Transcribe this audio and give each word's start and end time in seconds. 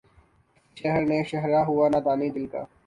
کس 0.77 0.81
شہر 0.81 1.01
نہ 1.09 1.17
شہرہ 1.29 1.61
ہوا 1.67 1.85
نادانئ 1.93 2.29
دل 2.35 2.45
کا 2.51 2.61